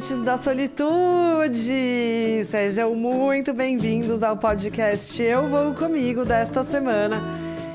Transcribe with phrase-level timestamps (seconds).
[0.00, 2.46] amantes da solitude!
[2.50, 7.22] Sejam muito bem-vindos ao podcast Eu Vou Comigo desta semana,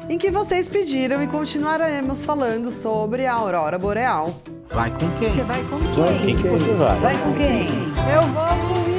[0.10, 4.42] em que vocês pediram e continuaremos falando sobre a aurora boreal.
[4.72, 5.36] Vai com quem?
[5.36, 5.94] Você vai com quem?
[5.94, 7.00] Vai com quem você vai?
[7.00, 7.68] Vai com quem?
[8.12, 8.96] Eu vou comigo!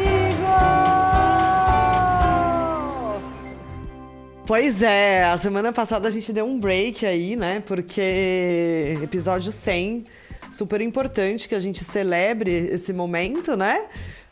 [4.46, 7.60] Pois é, a semana passada a gente deu um break aí, né?
[7.66, 10.04] Porque episódio 100,
[10.52, 13.86] super importante que a gente celebre esse momento, né?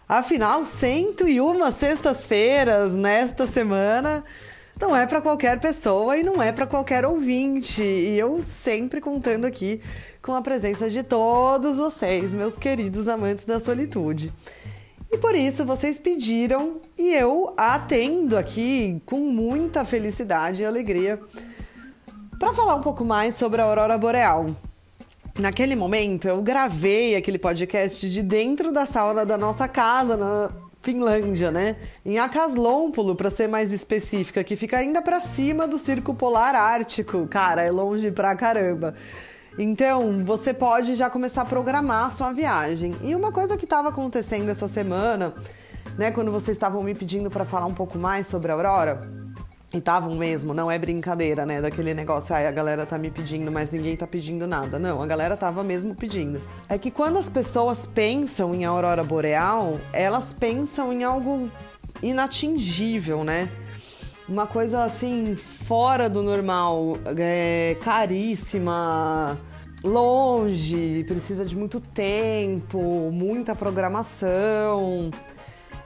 [0.08, 4.22] Afinal, 101 sextas-feiras nesta semana
[4.80, 7.82] não é para qualquer pessoa e não é para qualquer ouvinte.
[7.82, 9.80] E eu sempre contando aqui
[10.20, 14.32] com a presença de todos vocês, meus queridos amantes da solitude.
[15.10, 21.20] E por isso vocês pediram e eu atendo aqui com muita felicidade e alegria
[22.38, 24.46] para falar um pouco mais sobre a aurora boreal.
[25.38, 30.48] Naquele momento eu gravei aquele podcast de dentro da sala da nossa casa na
[30.80, 31.74] Finlândia, né?
[32.06, 37.26] Em Akaslonpolo, para ser mais específica, que fica ainda para cima do Círculo Polar Ártico.
[37.26, 38.94] Cara, é longe pra caramba.
[39.58, 42.94] Então, você pode já começar a programar a sua viagem.
[43.02, 45.34] E uma coisa que estava acontecendo essa semana,
[45.98, 49.00] né, quando vocês estavam me pedindo para falar um pouco mais sobre a Aurora,
[49.74, 53.50] e estavam mesmo, não é brincadeira, né, daquele negócio, ai, a galera tá me pedindo,
[53.50, 54.78] mas ninguém tá pedindo nada.
[54.78, 56.40] Não, a galera tava mesmo pedindo.
[56.68, 61.50] É que quando as pessoas pensam em aurora boreal, elas pensam em algo
[62.00, 63.50] inatingível, né?
[64.28, 69.38] uma coisa assim fora do normal, é, caríssima,
[69.82, 75.10] longe, precisa de muito tempo, muita programação.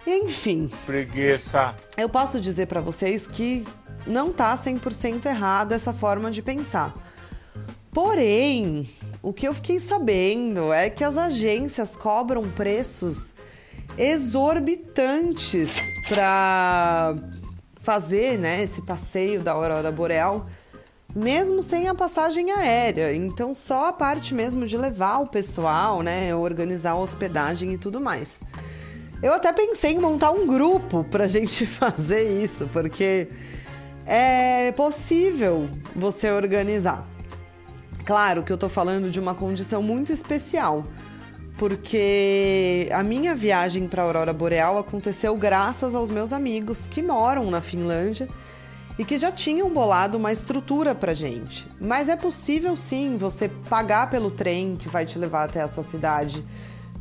[0.09, 0.70] Enfim.
[0.87, 1.75] Preguiça.
[1.95, 3.67] Eu posso dizer para vocês que
[4.06, 6.95] não tá 100% errada essa forma de pensar.
[7.92, 8.89] Porém,
[9.23, 13.35] o que eu fiquei sabendo é que as agências cobram preços
[13.98, 15.77] exorbitantes
[16.08, 17.14] para
[17.77, 20.47] fazer né, esse passeio da aurora boreal,
[21.14, 23.14] mesmo sem a passagem aérea.
[23.14, 28.01] Então, só a parte mesmo de levar o pessoal, né, organizar a hospedagem e tudo
[28.01, 28.41] mais.
[29.23, 33.29] Eu até pensei em montar um grupo para a gente fazer isso, porque
[34.06, 37.06] é possível você organizar.
[38.05, 40.84] Claro que eu estou falando de uma condição muito especial
[41.58, 47.61] porque a minha viagem para Aurora Boreal aconteceu graças aos meus amigos que moram na
[47.61, 48.29] Finlândia
[48.96, 51.67] e que já tinham bolado uma estrutura para gente.
[51.80, 55.83] Mas é possível sim você pagar pelo trem que vai te levar até a sua
[55.83, 56.45] cidade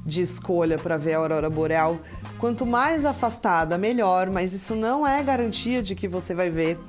[0.07, 1.99] de escolha para ver a aurora boreal.
[2.39, 6.79] Quanto mais afastada, melhor, mas isso não é garantia de que você vai ver.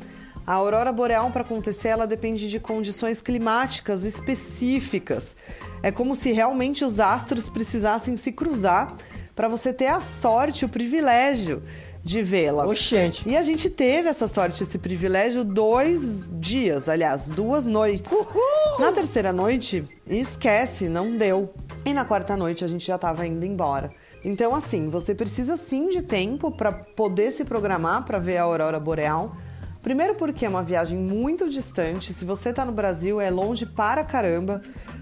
[0.46, 5.36] A aurora boreal para acontecer, ela depende de condições climáticas específicas.
[5.82, 8.96] É como se realmente os astros precisassem se cruzar
[9.34, 11.62] para você ter a sorte, o privilégio
[12.02, 12.66] de vê-la.
[12.66, 13.28] Oxente.
[13.28, 18.10] E a gente teve essa sorte, esse privilégio, dois dias, aliás, duas noites.
[18.10, 18.80] Uhul!
[18.80, 21.52] Na terceira noite, esquece, não deu.
[21.88, 23.88] E na quarta noite a gente já estava indo embora.
[24.22, 28.78] Então, assim, você precisa sim de tempo para poder se programar para ver a aurora
[28.78, 29.34] boreal.
[29.82, 32.12] Primeiro porque é uma viagem muito distante.
[32.12, 34.60] Se você está no Brasil, é longe para caramba.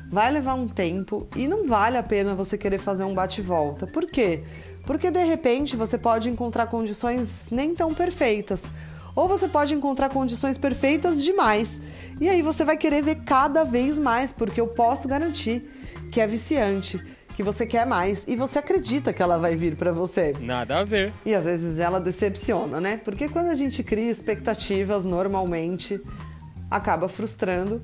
[0.08, 3.84] Vai levar um tempo e não vale a pena você querer fazer um bate-volta.
[3.88, 4.44] Por quê?
[4.84, 8.62] Porque de repente você pode encontrar condições nem tão perfeitas.
[9.16, 11.82] Ou você pode encontrar condições perfeitas demais.
[12.20, 15.68] E aí você vai querer ver cada vez mais, porque eu posso garantir
[16.10, 17.00] que é viciante,
[17.34, 20.34] que você quer mais e você acredita que ela vai vir para você.
[20.40, 21.12] Nada a ver.
[21.24, 22.96] E às vezes ela decepciona, né?
[23.04, 26.00] Porque quando a gente cria expectativas, normalmente
[26.70, 27.82] acaba frustrando,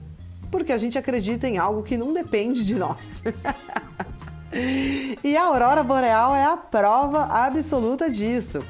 [0.50, 3.22] porque a gente acredita em algo que não depende de nós.
[5.22, 8.60] e a aurora boreal é a prova absoluta disso.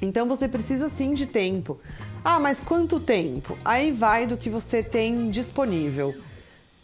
[0.00, 1.78] Então você precisa sim de tempo.
[2.24, 3.56] Ah, mas quanto tempo?
[3.64, 6.14] Aí vai do que você tem disponível.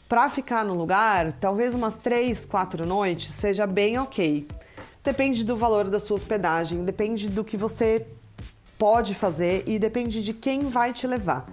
[0.08, 4.46] Para ficar no lugar, talvez umas três, quatro noites seja bem ok.
[5.02, 8.06] Depende do valor da sua hospedagem, depende do que você
[8.78, 11.48] pode fazer e depende de quem vai te levar.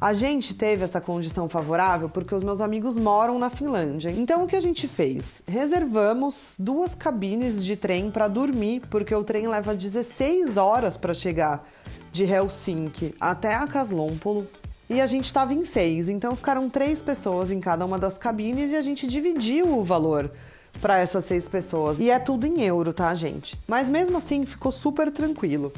[0.00, 4.10] A gente teve essa condição favorável porque os meus amigos moram na Finlândia.
[4.10, 5.42] Então o que a gente fez?
[5.44, 11.68] Reservamos duas cabines de trem para dormir, porque o trem leva 16 horas para chegar
[12.12, 14.46] de Helsinki até a Kaslonpolo.
[14.90, 18.72] E a gente estava em seis, então ficaram três pessoas em cada uma das cabines
[18.72, 20.30] e a gente dividiu o valor
[20.80, 21.98] para essas seis pessoas.
[21.98, 23.58] E é tudo em euro, tá, gente?
[23.66, 25.72] Mas mesmo assim ficou super tranquilo.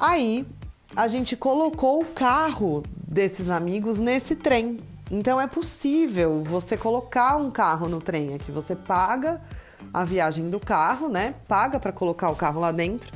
[0.00, 0.46] Aí
[0.96, 4.78] a gente colocou o carro desses amigos nesse trem.
[5.10, 8.50] Então é possível você colocar um carro no trem aqui.
[8.50, 9.42] Você paga
[9.92, 11.34] a viagem do carro, né?
[11.46, 13.12] Paga para colocar o carro lá dentro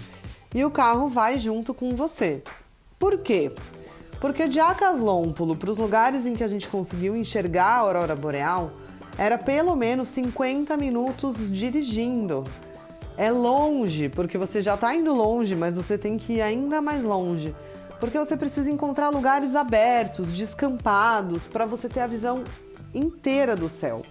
[0.54, 2.42] e o carro vai junto com você.
[2.98, 3.52] Por quê?
[4.20, 8.72] Porque de Acaslômpulo para os lugares em que a gente conseguiu enxergar a aurora boreal,
[9.16, 12.44] era pelo menos 50 minutos dirigindo.
[13.16, 17.02] É longe, porque você já está indo longe, mas você tem que ir ainda mais
[17.02, 17.54] longe.
[17.98, 22.44] Porque você precisa encontrar lugares abertos, descampados, para você ter a visão
[22.94, 24.02] inteira do céu.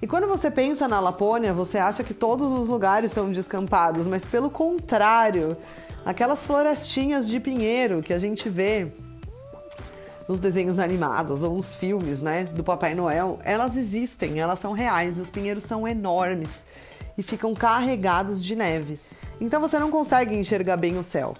[0.00, 4.24] E quando você pensa na Lapônia, você acha que todos os lugares são descampados, mas
[4.24, 5.56] pelo contrário,
[6.04, 8.92] aquelas florestinhas de pinheiro que a gente vê
[10.28, 15.18] nos desenhos animados ou nos filmes, né, do Papai Noel, elas existem, elas são reais,
[15.18, 16.66] os pinheiros são enormes
[17.16, 19.00] e ficam carregados de neve.
[19.40, 21.34] Então você não consegue enxergar bem o céu.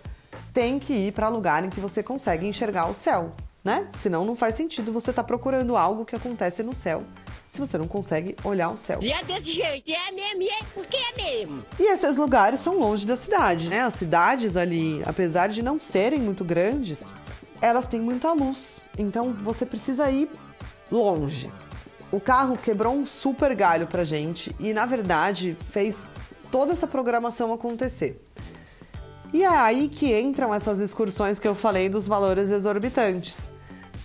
[0.54, 3.32] Tem que ir para lugar em que você consegue enxergar o céu,
[3.62, 3.86] né?
[3.90, 7.04] Senão não faz sentido você estar tá procurando algo que acontece no céu
[7.48, 8.98] se você não consegue olhar o céu.
[9.02, 11.64] E é desse jeito, é mesmo, é porque é mesmo.
[11.78, 13.80] E esses lugares são longe da cidade, né?
[13.80, 17.12] As cidades ali, apesar de não serem muito grandes,
[17.60, 18.88] elas têm muita luz.
[18.98, 20.30] Então você precisa ir
[20.90, 21.50] longe.
[22.10, 26.08] O carro quebrou um super galho pra gente e, na verdade, fez
[26.50, 28.22] toda essa programação acontecer.
[29.32, 33.52] E é aí que entram essas excursões que eu falei dos valores exorbitantes.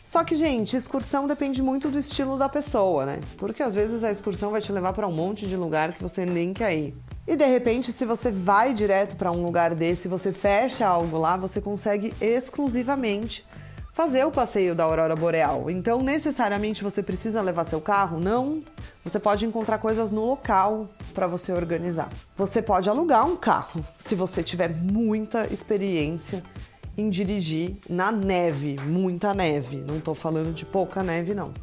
[0.03, 3.21] Só que, gente, excursão depende muito do estilo da pessoa, né?
[3.37, 6.25] Porque às vezes a excursão vai te levar para um monte de lugar que você
[6.25, 6.95] nem quer ir.
[7.27, 11.37] E de repente, se você vai direto para um lugar desse, você fecha algo lá,
[11.37, 13.45] você consegue exclusivamente
[13.93, 15.69] fazer o passeio da aurora boreal.
[15.69, 18.19] Então, necessariamente você precisa levar seu carro?
[18.19, 18.61] Não.
[19.05, 22.09] Você pode encontrar coisas no local para você organizar.
[22.35, 26.43] Você pode alugar um carro se você tiver muita experiência
[26.97, 29.77] em dirigir na neve, muita neve.
[29.77, 31.53] Não estou falando de pouca neve, não.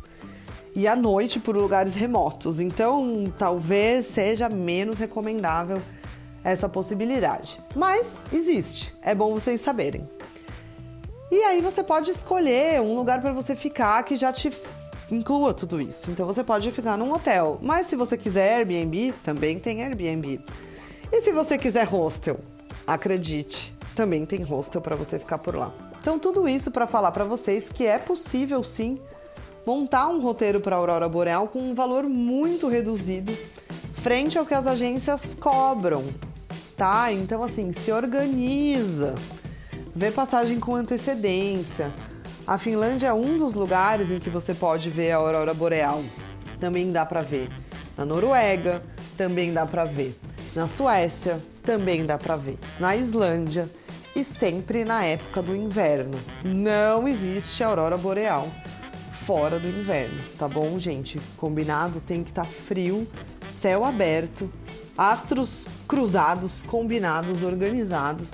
[0.75, 2.61] E à noite por lugares remotos.
[2.61, 5.83] Então, talvez seja menos recomendável
[6.45, 7.61] essa possibilidade.
[7.75, 10.03] Mas existe, é bom vocês saberem.
[11.31, 14.53] E aí você pode escolher um lugar para você ficar que já te
[15.11, 16.11] inclua tudo isso.
[16.11, 17.59] Então você pode ficar num hotel.
[17.63, 20.41] Mas se você quiser Airbnb, também tem Airbnb.
[21.13, 22.39] E se você quiser hostel,
[22.87, 25.73] acredite, também tem hostel para você ficar por lá.
[26.01, 28.99] Então, tudo isso para falar para vocês que é possível sim
[29.67, 33.37] montar um roteiro para a Aurora Boreal com um valor muito reduzido
[33.93, 36.05] frente ao que as agências cobram,
[36.77, 37.13] tá?
[37.13, 39.15] Então, assim, se organiza,
[39.95, 41.91] vê passagem com antecedência.
[42.47, 46.03] A Finlândia é um dos lugares em que você pode ver a Aurora Boreal.
[46.59, 47.51] Também dá para ver
[47.97, 48.83] na Noruega,
[49.17, 50.19] também dá para ver
[50.57, 53.69] na Suécia, também dá para ver na Islândia
[54.17, 56.19] e sempre na época do inverno.
[56.43, 58.49] Não existe aurora boreal
[59.31, 61.21] fora do inverno, tá bom, gente?
[61.37, 63.07] Combinado tem que estar tá frio,
[63.49, 64.51] céu aberto,
[64.99, 68.33] astros cruzados, combinados, organizados.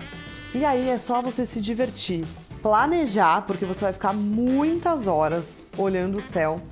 [0.55, 2.25] E aí é só você se divertir,
[2.63, 6.63] planejar, porque você vai ficar muitas horas olhando o céu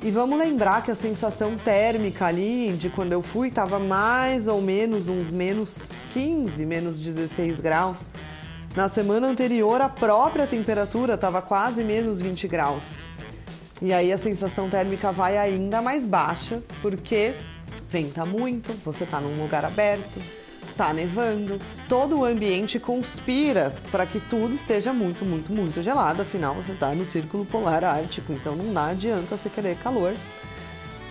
[0.00, 4.62] e vamos lembrar que a sensação térmica ali de quando eu fui estava mais ou
[4.62, 8.06] menos uns menos 15, menos 16 graus.
[8.76, 12.94] Na semana anterior, a própria temperatura estava quase menos 20 graus.
[13.82, 17.34] E aí a sensação térmica vai ainda mais baixa, porque
[17.90, 20.22] venta muito, você está num lugar aberto,
[20.76, 21.58] tá nevando,
[21.88, 26.22] todo o ambiente conspira para que tudo esteja muito, muito, muito gelado.
[26.22, 30.14] Afinal, você está no círculo polar ártico, então não dá adianta você querer calor.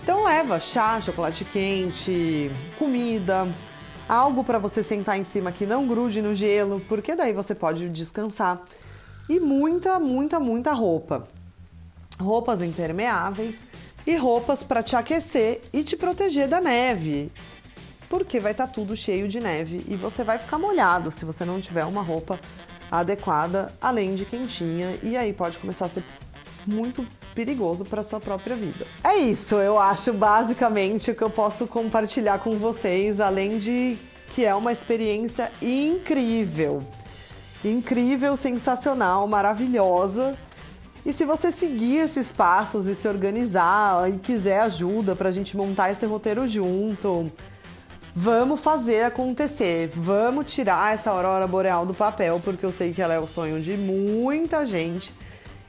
[0.01, 2.49] Então leva chá, chocolate quente,
[2.79, 3.49] comida,
[4.07, 7.89] algo para você sentar em cima que não grude no gelo, porque daí você pode
[7.89, 8.61] descansar.
[9.27, 11.27] E muita, muita, muita roupa.
[12.21, 13.63] Roupas impermeáveis
[14.05, 17.31] e roupas para te aquecer e te proteger da neve
[18.11, 21.45] porque vai estar tá tudo cheio de neve e você vai ficar molhado se você
[21.45, 22.37] não tiver uma roupa
[22.91, 26.03] adequada, além de quentinha, e aí pode começar a ser
[26.67, 28.85] muito perigoso para sua própria vida.
[29.01, 33.97] É isso, eu acho basicamente o que eu posso compartilhar com vocês, além de
[34.33, 36.83] que é uma experiência incrível.
[37.63, 40.37] Incrível, sensacional, maravilhosa.
[41.05, 45.57] E se você seguir esses passos e se organizar e quiser ajuda para a gente
[45.57, 47.31] montar esse roteiro junto,
[48.13, 53.13] Vamos fazer acontecer, vamos tirar essa aurora boreal do papel, porque eu sei que ela
[53.13, 55.13] é o sonho de muita gente.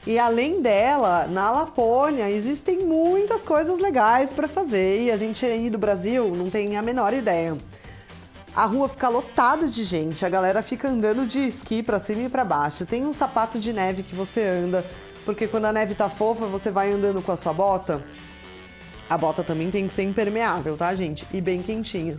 [0.05, 5.69] E além dela, na Lapônia existem muitas coisas legais para fazer e a gente aí
[5.69, 7.57] do Brasil não tem a menor ideia.
[8.53, 12.29] A rua fica lotada de gente, a galera fica andando de esqui para cima e
[12.29, 12.85] para baixo.
[12.85, 14.85] Tem um sapato de neve que você anda,
[15.25, 18.03] porque quando a neve tá fofa, você vai andando com a sua bota
[19.09, 21.27] A bota também tem que ser impermeável, tá, gente?
[21.33, 22.17] E bem quentinha.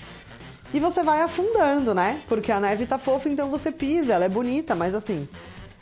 [0.72, 2.20] E você vai afundando, né?
[2.26, 5.28] Porque a neve tá fofa, então você pisa, ela é bonita, mas assim,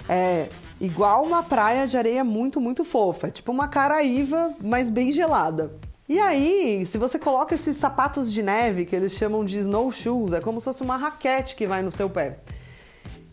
[0.08, 0.48] é
[0.80, 3.30] igual uma praia de areia muito, muito fofa.
[3.30, 5.72] Tipo uma caraíva, mas bem gelada.
[6.08, 10.40] E aí, se você coloca esses sapatos de neve, que eles chamam de snowshoes, é
[10.40, 12.36] como se fosse uma raquete que vai no seu pé.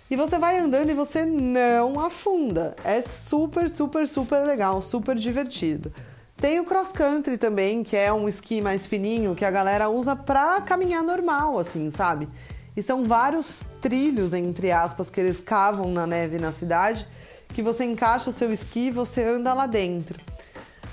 [0.10, 2.76] E você vai andando e você não afunda.
[2.84, 5.92] É super, super, super legal, super divertido.
[6.36, 10.16] Tem o cross country também, que é um esqui mais fininho que a galera usa
[10.16, 12.28] pra caminhar normal, assim, sabe?
[12.76, 17.06] E são vários trilhos, entre aspas, que eles cavam na neve na cidade,
[17.50, 20.18] que você encaixa o seu esqui e você anda lá dentro.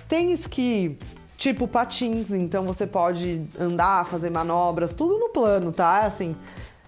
[0.09, 0.99] Tem esqui
[1.37, 6.01] tipo patins, então você pode andar, fazer manobras, tudo no plano, tá?
[6.01, 6.35] Assim,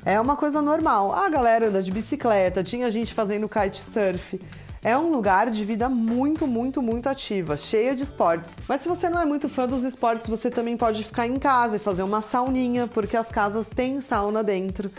[0.05, 1.12] é uma coisa normal.
[1.12, 4.40] A galera anda de bicicleta, tinha gente fazendo kitesurf.
[4.83, 8.57] É um lugar de vida muito, muito, muito ativa, cheia de esportes.
[8.69, 11.76] Mas se você não é muito fã dos esportes, você também pode ficar em casa
[11.76, 14.90] e fazer uma sauninha, porque as casas têm sauna dentro.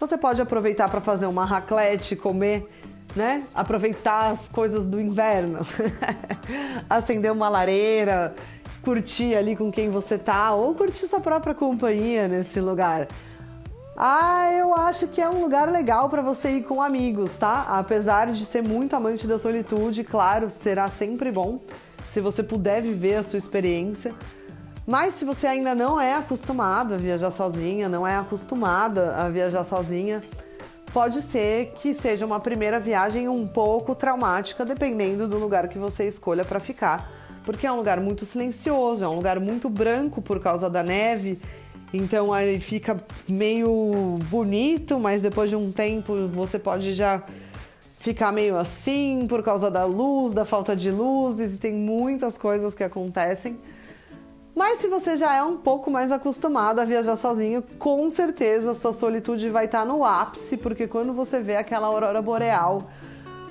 [0.00, 2.68] Você pode aproveitar para fazer uma raclette, comer,
[3.14, 3.44] né?
[3.54, 5.60] Aproveitar as coisas do inverno.
[6.90, 8.34] Acender uma lareira,
[8.82, 13.06] curtir ali com quem você tá, ou curtir sua própria companhia nesse lugar.
[14.02, 17.66] Ah, eu acho que é um lugar legal para você ir com amigos, tá?
[17.68, 21.60] Apesar de ser muito amante da solitude, claro, será sempre bom
[22.08, 24.14] se você puder viver a sua experiência.
[24.86, 29.64] Mas se você ainda não é acostumado a viajar sozinha, não é acostumada a viajar
[29.64, 30.22] sozinha,
[30.94, 36.08] pode ser que seja uma primeira viagem um pouco traumática, dependendo do lugar que você
[36.08, 37.06] escolha para ficar,
[37.44, 41.38] porque é um lugar muito silencioso, é um lugar muito branco por causa da neve
[41.92, 47.22] então aí fica meio bonito, mas depois de um tempo você pode já
[47.98, 52.74] ficar meio assim por causa da luz, da falta de luzes, e tem muitas coisas
[52.74, 53.58] que acontecem.
[54.54, 58.92] Mas se você já é um pouco mais acostumado a viajar sozinho, com certeza sua
[58.92, 62.90] solitude vai estar no ápice, porque quando você vê aquela aurora boreal,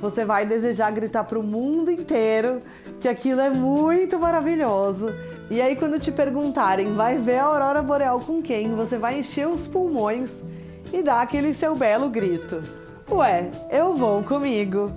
[0.02, 2.62] você vai desejar gritar para o mundo inteiro
[3.02, 5.14] que aquilo é muito maravilhoso
[5.50, 8.76] e aí, quando te perguntarem, vai ver a aurora boreal com quem?
[8.76, 10.44] Você vai encher os pulmões
[10.94, 12.62] e dar aquele seu belo grito.
[13.12, 14.92] Ué, eu vou comigo.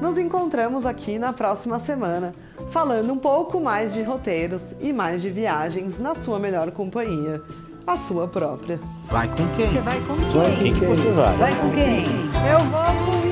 [0.00, 2.34] Nos encontramos aqui na próxima semana,
[2.70, 7.40] falando um pouco mais de roteiros e mais de viagens na sua melhor companhia,
[7.86, 8.78] a sua própria.
[9.06, 9.72] Vai com quem?
[9.72, 10.74] Você vai com Vai com quem?
[10.74, 11.36] quem você vai?
[11.36, 12.04] Vai com quem?
[12.50, 13.25] Eu vou com